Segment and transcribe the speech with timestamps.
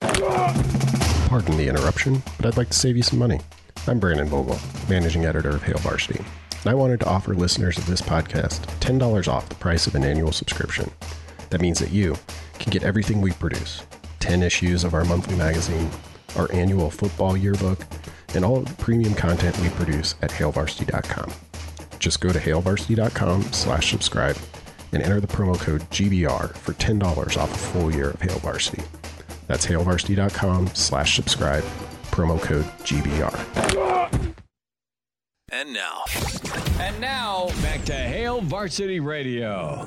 [0.00, 3.40] Pardon the interruption, but I'd like to save you some money.
[3.86, 7.86] I'm Brandon Vogel, managing editor of Hail Varsity, and I wanted to offer listeners of
[7.86, 10.90] this podcast $10 off the price of an annual subscription.
[11.50, 12.16] That means that you
[12.58, 13.82] can get everything we produce
[14.20, 15.90] 10 issues of our monthly magazine,
[16.36, 17.80] our annual football yearbook,
[18.34, 21.32] and all the premium content we produce at hailvarsity.com.
[21.98, 24.36] Just go to hailvarsity.com slash subscribe
[24.92, 28.82] and enter the promo code GBR for $10 off a full year of Hail Varsity.
[29.50, 31.64] That's hailvarsity.com slash subscribe,
[32.12, 34.22] promo code GBR.
[35.50, 36.04] And now,
[36.78, 39.84] And now, back to Hail Varsity Radio.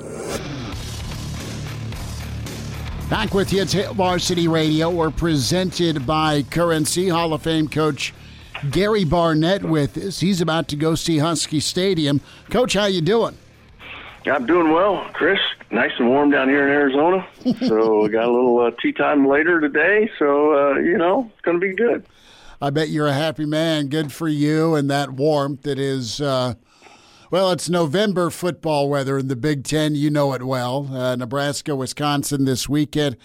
[3.08, 4.90] Back with you, it's Hail Varsity Radio.
[4.90, 8.12] We're presented by Currency Hall of Fame coach
[8.70, 10.20] Gary Barnett with us.
[10.20, 12.20] He's about to go see Husky Stadium.
[12.50, 13.38] Coach, how you doing?
[14.26, 15.38] I'm doing well, Chris.
[15.74, 17.26] Nice and warm down here in Arizona.
[17.66, 20.08] so we got a little uh, tea time later today.
[20.20, 22.06] So uh, you know it's going to be good.
[22.62, 23.88] I bet you're a happy man.
[23.88, 26.20] Good for you and that warmth that is.
[26.20, 26.54] Uh,
[27.32, 29.96] well, it's November football weather in the Big Ten.
[29.96, 30.88] You know it well.
[30.94, 33.16] Uh, Nebraska, Wisconsin this weekend.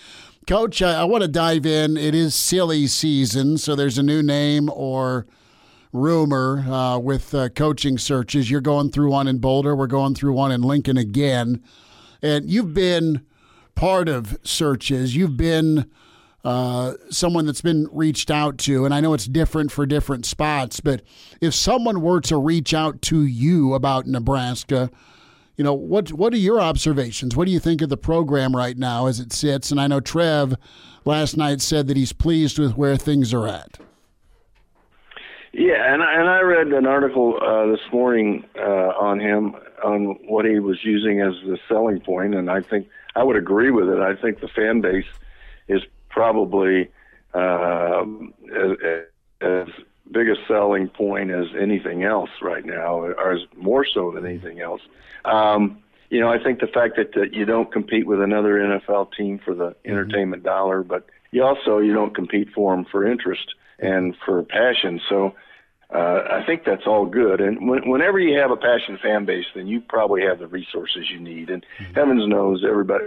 [0.48, 1.98] Coach, I, I want to dive in.
[1.98, 5.28] It is silly season, so there's a new name or
[5.94, 8.50] rumor uh, with uh, coaching searches.
[8.50, 9.76] You're going through one in Boulder.
[9.76, 11.62] We're going through one in Lincoln again.
[12.22, 13.26] And you've been
[13.76, 15.16] part of searches.
[15.16, 15.90] You've been
[16.44, 20.80] uh, someone that's been reached out to, and I know it's different for different spots,
[20.80, 21.02] but
[21.42, 24.90] if someone were to reach out to you about Nebraska,
[25.58, 27.36] you know what what are your observations?
[27.36, 29.72] What do you think of the program right now as it sits?
[29.72, 30.56] And I know Trev
[31.04, 33.78] last night said that he's pleased with where things are at.
[35.52, 40.18] Yeah, and I, and I read an article uh, this morning uh, on him on
[40.28, 43.90] what he was using as the selling point, and I think I would agree with
[43.90, 44.00] it.
[44.00, 45.08] I think the fan base
[45.68, 46.90] is probably
[47.34, 48.78] um, as,
[49.42, 49.68] as
[50.12, 54.60] big a selling point as anything else right now, or as more so than anything
[54.60, 54.82] else.
[55.26, 55.80] Um,
[56.12, 59.40] you know, I think the fact that, that you don't compete with another NFL team
[59.44, 64.16] for the entertainment dollar, but you also you don't compete for them for interest and
[64.26, 65.00] for passion.
[65.10, 65.36] So
[65.94, 67.42] uh, I think that's all good.
[67.42, 71.10] And when, whenever you have a passion fan base, then you probably have the resources
[71.10, 71.50] you need.
[71.50, 73.06] And heavens knows everybody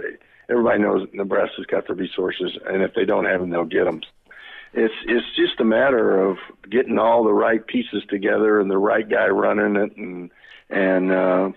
[0.49, 4.01] everybody knows Nebraska's got the resources, and if they don't have them, they'll get them.
[4.73, 6.37] It's it's just a matter of
[6.69, 10.31] getting all the right pieces together and the right guy running it, and
[10.69, 11.51] and uh,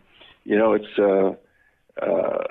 [0.44, 1.34] you know it's uh,
[2.04, 2.44] uh,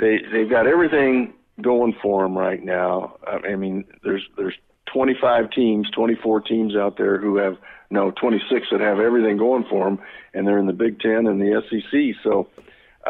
[0.00, 3.16] they they've got everything going for them right now.
[3.26, 4.56] I mean, there's there's
[4.92, 7.56] 25 teams, 24 teams out there who have
[7.90, 9.98] no 26 that have everything going for them,
[10.34, 12.20] and they're in the Big Ten and the SEC.
[12.22, 12.48] So,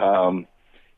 [0.00, 0.46] um,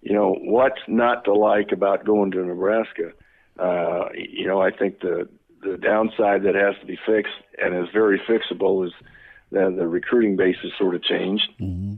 [0.02, 3.12] you know, what's not to like about going to Nebraska?
[3.58, 5.28] Uh, you know, I think the
[5.60, 8.92] the downside that has to be fixed and is very fixable is
[9.50, 11.94] that the recruiting base has sort of changed Mm-hmm.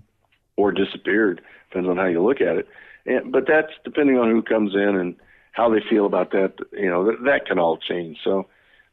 [0.57, 1.43] or disappeared.
[1.69, 2.69] Depends on how you look at it.
[3.05, 5.15] And, but that's depending on who comes in and
[5.53, 6.55] how they feel about that.
[6.73, 8.17] You know, that, that can all change.
[8.25, 8.47] So,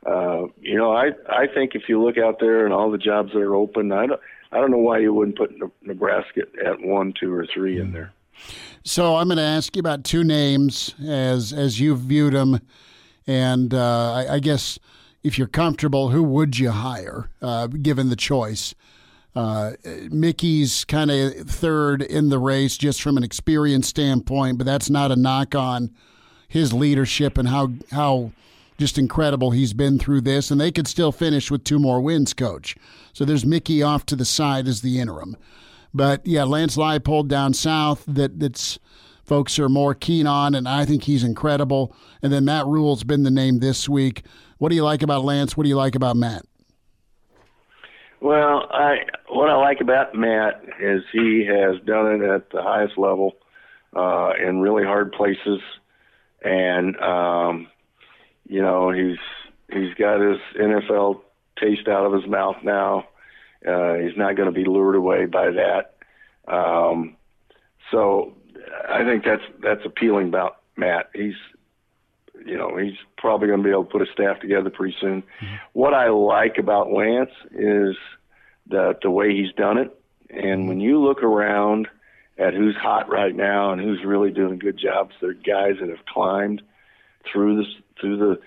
[0.06, 3.34] uh, you know, I I think if you look out there and all the jobs
[3.34, 4.22] that are open, I don't
[4.52, 8.13] I don't know why you wouldn't put Nebraska at one, two, or three in there.
[8.84, 12.62] So I'm going to ask you about two names as as you've viewed them,
[13.25, 14.80] and uh, I, I guess
[15.24, 18.75] if you're comfortable, who would you hire uh, given the choice?
[19.35, 19.74] Uh,
[20.09, 25.12] Mickey's kind of third in the race just from an experience standpoint, but that's not
[25.12, 25.91] a knock on
[26.47, 28.31] his leadership and how how
[28.77, 30.52] just incredible he's been through this.
[30.52, 32.75] And they could still finish with two more wins, coach.
[33.13, 35.35] So there's Mickey off to the side as the interim.
[35.93, 38.79] But yeah, Lance Leipold down south that that's
[39.23, 41.96] folks are more keen on, and I think he's incredible.
[42.22, 44.23] And then Matt Rhule's been the name this week.
[44.57, 45.57] What do you like about Lance?
[45.57, 46.46] What do you like about Matt?
[48.19, 48.97] Well, I
[49.29, 53.35] what I like about Matt is he has done it at the highest level
[53.96, 55.59] uh, in really hard places,
[56.43, 57.67] and um,
[58.47, 59.17] you know he's
[59.72, 61.22] he's got his NFL
[61.59, 63.08] taste out of his mouth now.
[63.67, 65.96] Uh, he's not going to be lured away by that.
[66.47, 67.17] Um,
[67.91, 68.35] so
[68.90, 71.09] I think that's that's appealing about Matt.
[71.14, 71.35] He's
[72.46, 75.22] you know, he's probably going to be able to put a staff together pretty soon.
[75.22, 75.55] Mm-hmm.
[75.73, 77.96] What I like about Lance is
[78.67, 79.93] the the way he's done it.
[80.29, 81.88] And when you look around
[82.38, 86.05] at who's hot right now and who's really doing good jobs, they're guys that have
[86.05, 86.61] climbed
[87.32, 88.40] through this through the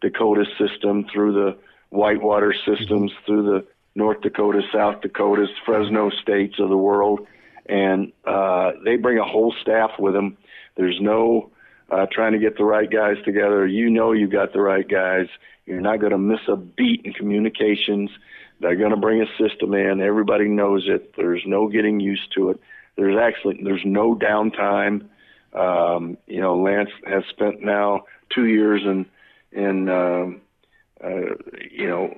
[0.00, 1.58] Dakota system, through the
[1.90, 3.24] Whitewater systems, mm-hmm.
[3.26, 7.26] through the North Dakota, South Dakotas, Fresno states of the world,
[7.66, 10.36] and uh, they bring a whole staff with them.
[10.76, 11.50] There's no
[11.90, 13.66] uh, trying to get the right guys together.
[13.66, 15.26] You know you got the right guys.
[15.66, 18.10] You're not going to miss a beat in communications.
[18.60, 20.00] They're going to bring a system in.
[20.00, 21.14] Everybody knows it.
[21.16, 22.60] There's no getting used to it.
[22.96, 25.08] There's actually there's no downtime.
[25.52, 29.06] Um, you know, Lance has spent now two years in
[29.52, 30.40] in um,
[31.02, 31.34] uh,
[31.70, 32.14] you know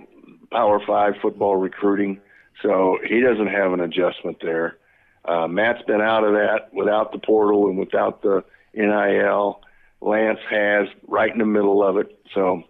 [0.51, 2.21] Power Five football recruiting,
[2.63, 4.79] so he doesn't have an adjustment there.
[5.25, 8.43] Uh, Matt's been out of that without the portal and without the
[8.75, 9.61] NIL.
[10.01, 12.19] Lance has right in the middle of it.
[12.35, 12.63] So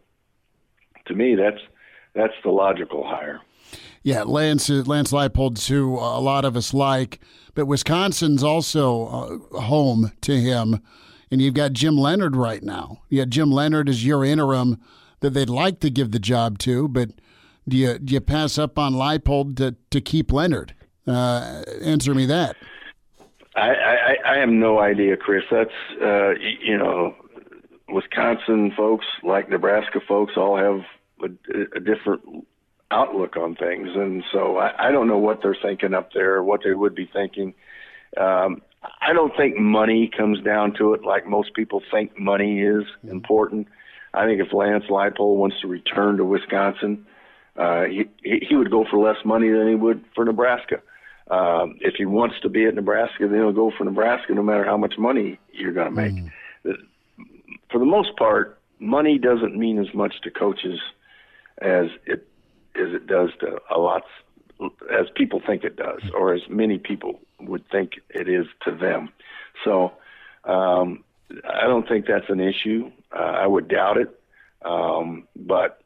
[1.06, 1.60] to me, that's
[2.14, 3.40] that's the logical hire.
[4.02, 7.20] Yeah, Lance Lance Leipold, who a lot of us like,
[7.54, 9.06] but Wisconsin's also
[9.52, 10.80] uh, home to him.
[11.30, 13.02] And you've got Jim Leonhard right now.
[13.08, 14.80] Yeah, Jim Leonhard is your interim
[15.20, 17.10] that they'd like to give the job to, but
[17.68, 20.74] do you do you pass up on Leipold to, to keep Leonhard?
[21.06, 22.56] Uh, answer me that.
[23.56, 25.44] I, I, I have no idea, Chris.
[25.50, 25.70] That's
[26.02, 26.30] uh,
[26.62, 27.14] you know,
[27.88, 30.80] Wisconsin folks like Nebraska folks all have
[31.22, 32.46] a, a different
[32.90, 36.62] outlook on things, and so I, I don't know what they're thinking up there, what
[36.64, 37.54] they would be thinking.
[38.16, 42.84] Um, I don't think money comes down to it like most people think money is
[43.08, 43.68] important.
[44.14, 47.06] I think if Lance Leipold wants to return to Wisconsin,
[47.56, 50.80] uh, he he would go for less money than he would for Nebraska.
[51.30, 54.64] Um, if he wants to be at Nebraska, then he'll go for Nebraska, no matter
[54.64, 56.12] how much money you're going to make.
[56.12, 56.30] Mm.
[57.70, 60.80] For the most part, money doesn't mean as much to coaches
[61.60, 62.26] as it
[62.74, 64.02] as it does to a lot
[64.90, 69.10] as people think it does, or as many people would think it is to them.
[69.64, 69.92] So
[70.44, 71.04] um,
[71.48, 72.90] I don't think that's an issue.
[73.14, 74.20] Uh, I would doubt it,
[74.64, 75.82] um, but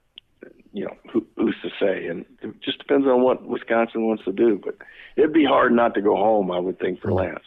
[0.73, 2.06] you know, who, who's to say?
[2.06, 4.61] And it just depends on what Wisconsin wants to do.
[4.62, 4.77] But
[5.17, 7.45] it'd be hard not to go home, I would think, for Lance.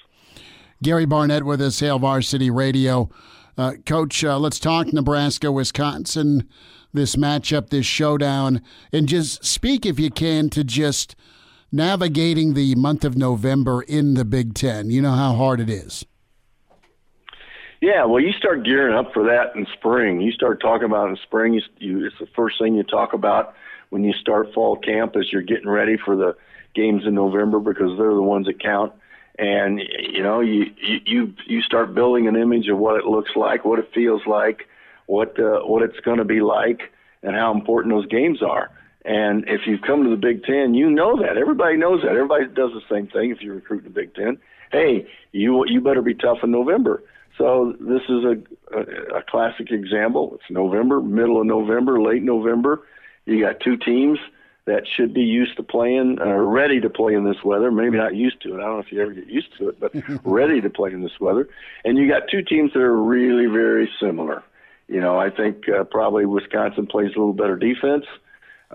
[0.81, 3.09] Gary Barnett with us, Hail Varsity Radio.
[3.57, 6.47] Uh, Coach, uh, let's talk Nebraska, Wisconsin,
[6.93, 8.61] this matchup, this showdown,
[8.93, 11.15] and just speak, if you can, to just
[11.71, 14.89] navigating the month of November in the Big Ten.
[14.89, 16.05] You know how hard it is.
[17.81, 20.19] Yeah, well, you start gearing up for that in spring.
[20.21, 21.53] You start talking about in spring.
[21.53, 23.53] You, you, it's the first thing you talk about
[23.89, 26.35] when you start fall camp as you're getting ready for the
[26.73, 28.93] games in November because they're the ones that count.
[29.37, 30.65] And you know, you
[31.05, 34.67] you you start building an image of what it looks like, what it feels like,
[35.05, 36.91] what uh, what it's going to be like,
[37.21, 38.71] and how important those games are.
[39.07, 41.37] And if you've come to the Big Ten, you know that.
[41.37, 42.11] Everybody knows that.
[42.11, 44.37] Everybody does the same thing if you recruit the Big Ten.
[44.71, 47.01] Hey, you you better be tough in November
[47.37, 48.37] so this is a,
[48.75, 50.33] a, a classic example.
[50.35, 52.81] It's November, middle of November, late November.
[53.25, 54.17] You got two teams
[54.65, 57.71] that should be used to playing, uh, ready to play in this weather.
[57.71, 58.57] Maybe not used to it.
[58.57, 59.91] I don't know if you ever get used to it, but
[60.25, 61.47] ready to play in this weather.
[61.85, 64.43] And you got two teams that are really very similar.
[64.87, 68.05] You know, I think uh, probably Wisconsin plays a little better defense.
[68.05, 68.17] Uh,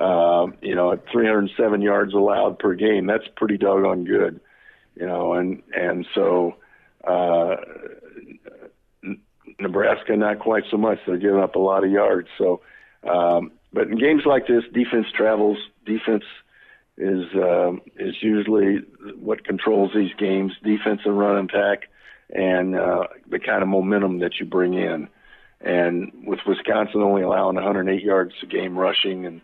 [0.01, 4.41] you know, at 307 yards allowed per game, that's pretty doggone good.
[4.95, 6.57] You know, and and so
[7.07, 7.57] uh,
[9.59, 10.99] Nebraska, not quite so much.
[11.07, 12.29] They're giving up a lot of yards.
[12.37, 12.61] So,
[13.09, 15.59] um, but in games like this, defense travels.
[15.87, 16.25] Defense
[16.97, 18.79] is um, is usually
[19.19, 20.53] what controls these games.
[20.63, 21.89] Defense and run attack,
[22.31, 25.09] and uh, the kind of momentum that you bring in.
[25.61, 29.41] And with Wisconsin only allowing 108 yards a game rushing, and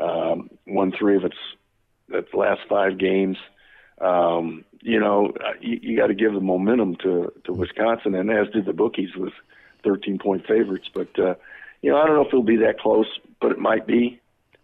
[0.00, 1.36] um, won three of its
[2.08, 3.38] its last five games,
[4.00, 8.48] um, you know, you, you got to give the momentum to to Wisconsin, and as
[8.52, 9.32] did the bookies with
[9.84, 10.88] 13 point favorites.
[10.92, 11.34] But uh,
[11.82, 13.06] you know, I don't know if it'll be that close,
[13.40, 14.20] but it might be.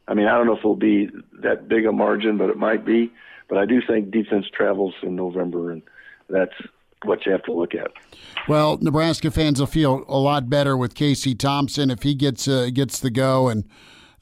[0.08, 1.08] I mean, I don't know if it'll be
[1.42, 3.12] that big a margin, but it might be.
[3.48, 5.82] But I do think defense travels in November, and
[6.28, 6.54] that's
[7.04, 7.90] what you have to look at.
[8.48, 12.70] Well, Nebraska fans will feel a lot better with Casey Thompson if he gets uh,
[12.72, 13.64] gets the go, and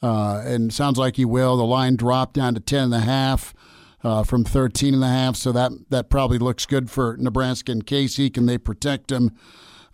[0.02, 1.57] uh, and sounds like he will.
[1.57, 3.55] The line dropped down to ten and a half
[4.02, 5.37] uh, from 13 and a half.
[5.37, 8.31] So that, that probably looks good for Nebraska and Casey.
[8.31, 9.33] Can they protect him?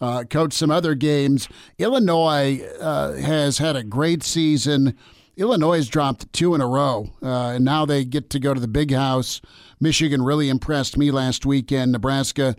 [0.01, 1.49] Uh, coach some other games.
[1.79, 4.97] Illinois uh, has had a great season.
[5.37, 8.61] Illinois has dropped two in a row, uh, and now they get to go to
[8.61, 9.41] the big house.
[9.81, 11.93] Michigan really impressed me last weekend.
[11.93, 12.55] Nebraska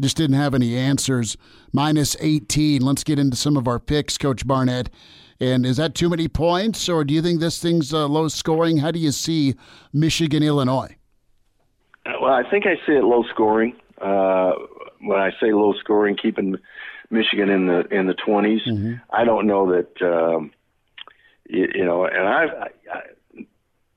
[0.00, 1.36] just didn't have any answers.
[1.72, 2.82] Minus 18.
[2.82, 4.88] Let's get into some of our picks, Coach Barnett.
[5.40, 8.78] And is that too many points, or do you think this thing's uh, low scoring?
[8.78, 9.54] How do you see
[9.92, 10.96] Michigan, Illinois?
[12.06, 13.76] Well, I think I see it low scoring.
[14.00, 14.52] Uh,
[15.00, 16.56] when I say low scoring, keeping
[17.10, 18.66] Michigan in the in the 20s.
[18.66, 18.94] Mm-hmm.
[19.10, 20.52] I don't know that um,
[21.48, 23.46] you, you know, and I've I, I,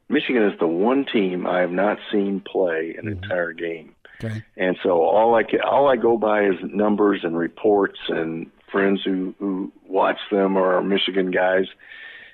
[0.10, 3.24] Michigan is the one team I have not seen play an mm-hmm.
[3.24, 3.96] entire game.
[4.24, 4.44] Okay.
[4.58, 9.02] And so all I can, all I go by is numbers and reports and friends
[9.04, 11.66] who who watch them are Michigan guys,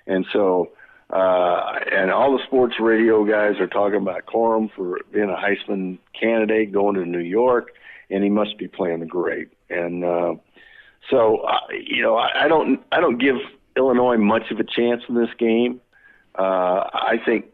[0.08, 0.72] and so
[1.10, 6.00] uh, and all the sports radio guys are talking about Corum for being a Heisman
[6.20, 7.74] candidate going to New York,
[8.10, 9.50] and he must be playing great.
[9.70, 10.36] And uh,
[11.10, 13.36] so uh, you know, I, I don't I don't give
[13.77, 15.82] Illinois much of a chance in this game.
[16.38, 17.46] Uh, I think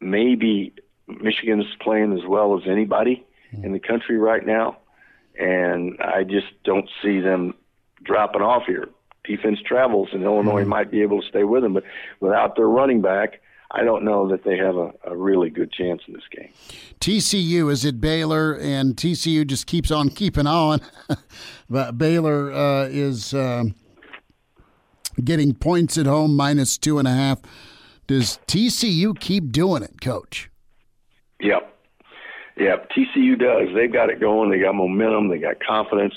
[0.00, 0.72] maybe
[1.08, 3.26] Michigan is playing as well as anybody
[3.62, 4.78] in the country right now,
[5.38, 7.54] and I just don't see them
[8.04, 8.88] dropping off here.
[9.24, 10.70] Defense travels, and Illinois mm-hmm.
[10.70, 11.84] might be able to stay with them, but
[12.20, 13.40] without their running back,
[13.70, 16.50] I don't know that they have a, a, really good chance in this game.
[17.00, 20.80] TCU is at Baylor, and TCU just keeps on keeping on.
[21.70, 23.64] but Baylor uh, is uh,
[25.24, 27.40] getting points at home, minus two and a half.
[28.06, 30.50] Does TCU keep doing it, Coach?
[31.40, 31.74] Yep.
[32.58, 32.90] Yep.
[32.90, 33.74] TCU does.
[33.74, 34.50] They've got it going.
[34.50, 35.28] They got momentum.
[35.28, 36.14] They got confidence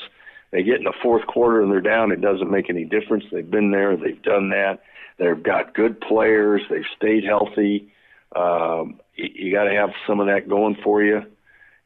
[0.56, 3.26] they get in the fourth quarter and they're down, it doesn't make any difference.
[3.30, 4.80] They've been there, they've done that.
[5.18, 7.92] They've got good players, they've stayed healthy.
[8.34, 11.24] Um, you, you got to have some of that going for you,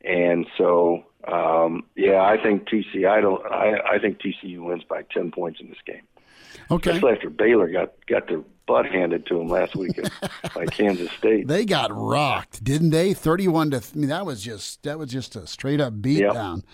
[0.04, 3.10] and so um, yeah, I think TCU.
[3.10, 3.44] I don't.
[3.46, 6.02] I, I think TCU wins by ten points in this game.
[6.72, 6.92] Okay.
[6.92, 10.00] Especially after Baylor got got their butt handed to them last week
[10.56, 11.48] by Kansas State.
[11.48, 13.14] They got rocked, didn't they?
[13.14, 13.78] Thirty-one to.
[13.78, 16.58] I mean, that was just that was just a straight up beatdown.
[16.58, 16.66] Yep.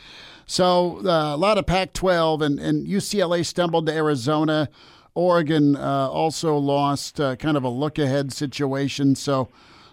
[0.47, 4.69] So uh, a lot of Pac-12 and, and UCLA stumbled to Arizona.
[5.15, 9.15] Oregon uh, also lost uh, kind of a look ahead situation.
[9.15, 9.49] So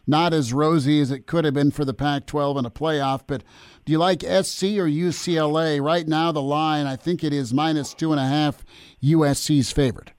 [0.07, 3.23] not as rosy as it could have been for the Pac 12 in a playoff.
[3.27, 3.45] But
[3.85, 5.81] do you like SC or UCLA?
[5.81, 8.65] Right now, the line, I think it is minus two and a half.
[9.03, 10.13] USC's favored.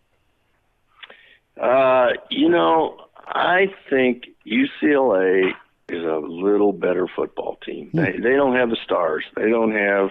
[1.60, 2.98] Uh, you know,
[3.28, 5.52] I think UCLA
[5.90, 7.90] is a little better football team.
[7.92, 7.98] Hmm.
[7.98, 9.24] They they don't have the stars.
[9.36, 10.10] They don't have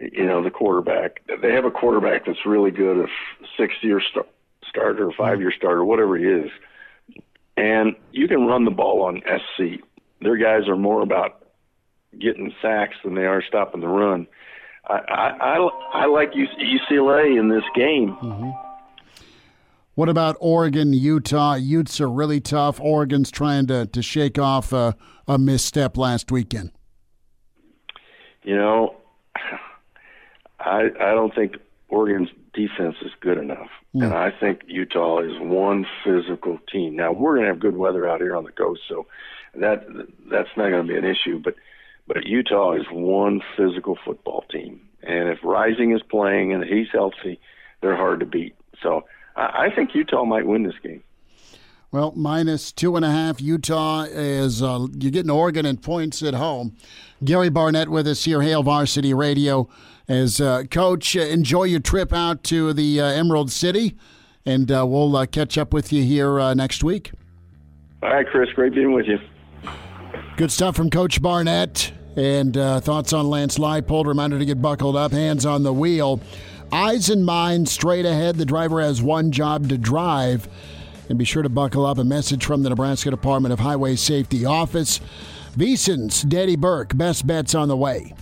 [0.00, 1.22] you know the quarterback.
[1.42, 3.06] They have a quarterback that's really good, a
[3.56, 4.26] six year star,
[4.68, 6.50] starter, five year starter, whatever he is.
[7.56, 9.82] And you can run the ball on SC.
[10.20, 11.44] Their guys are more about
[12.18, 14.26] getting sacks than they are stopping the run.
[14.90, 18.16] I I, I, like UCLA in this game.
[18.16, 18.50] Mm-hmm.
[19.94, 21.54] What about Oregon, Utah?
[21.54, 22.80] Utes are really tough.
[22.80, 24.96] Oregon's trying to, to shake off a,
[25.28, 26.72] a misstep last weekend.
[28.42, 28.96] You know,
[30.60, 31.56] I I don't think
[31.88, 34.04] Oregon's defense is good enough, mm.
[34.04, 36.96] and I think Utah is one physical team.
[36.96, 39.06] Now we're going to have good weather out here on the coast, so
[39.54, 39.86] that
[40.30, 41.38] that's not going to be an issue.
[41.38, 41.56] But
[42.12, 47.38] but Utah is one physical football team, and if Rising is playing and he's healthy,
[47.80, 48.56] they're hard to beat.
[48.82, 49.04] So
[49.36, 51.04] I, I think Utah might win this game.
[51.92, 53.40] Well, minus two and a half.
[53.40, 56.76] Utah is uh, you're getting Oregon in points at home.
[57.22, 59.68] Gary Barnett with us here, Hail Varsity Radio.
[60.08, 63.96] As uh, coach, uh, enjoy your trip out to the uh, Emerald City,
[64.44, 67.12] and uh, we'll uh, catch up with you here next week.
[68.02, 68.50] All right, Chris.
[68.52, 69.18] Great being with you.
[70.36, 71.92] Good stuff from Coach Barnett.
[72.20, 74.04] And uh, thoughts on Lance Leipold.
[74.04, 76.20] Reminder to get buckled up, hands on the wheel.
[76.70, 78.36] Eyes and mind straight ahead.
[78.36, 80.46] The driver has one job to drive.
[81.08, 81.96] And be sure to buckle up.
[81.96, 85.00] A message from the Nebraska Department of Highway Safety Office.
[85.56, 88.12] VSiN's Daddy Burke, best bets on the way.